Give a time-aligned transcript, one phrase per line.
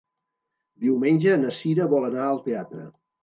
[0.85, 2.89] Diumenge na Sira vol anar al teatre.